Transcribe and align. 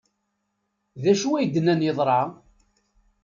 D 1.03 1.05
acu 1.11 1.29
ay 1.35 1.47
d-nnan 1.47 1.85
yeḍra? 1.85 2.21